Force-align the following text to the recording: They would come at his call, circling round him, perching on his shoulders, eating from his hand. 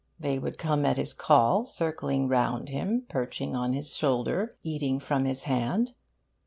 They 0.19 0.39
would 0.39 0.57
come 0.57 0.83
at 0.83 0.97
his 0.97 1.13
call, 1.13 1.63
circling 1.67 2.27
round 2.27 2.69
him, 2.69 3.03
perching 3.07 3.55
on 3.55 3.73
his 3.73 3.95
shoulders, 3.95 4.49
eating 4.63 4.99
from 4.99 5.25
his 5.25 5.43
hand. 5.43 5.93